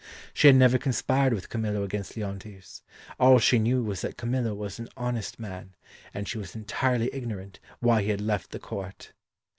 She 0.33 0.47
had 0.47 0.55
never 0.55 0.79
conspired 0.79 1.31
with 1.31 1.49
Camillo 1.49 1.83
against 1.83 2.15
Leontes; 2.17 2.81
all 3.19 3.37
she 3.37 3.59
knew 3.59 3.83
was 3.83 4.01
that 4.01 4.17
Camillo 4.17 4.55
was 4.55 4.79
an 4.79 4.89
honest 4.97 5.37
man, 5.39 5.75
and 6.11 6.27
she 6.27 6.39
was 6.39 6.55
entirely 6.55 7.11
ignorant 7.13 7.59
why 7.81 8.01
he 8.01 8.09
had 8.09 8.19
left 8.19 8.49
the 8.49 8.57
court. 8.59 9.11